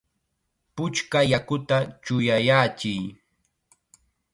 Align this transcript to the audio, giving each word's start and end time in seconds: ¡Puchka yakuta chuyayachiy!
¡Puchka 0.75 1.19
yakuta 1.31 1.77
chuyayachiy! 2.03 3.03